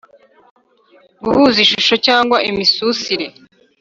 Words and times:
guhuza 1.23 1.57
ishusho 1.65 1.95
cyangwa 2.05 2.37
imisusire, 2.49 3.25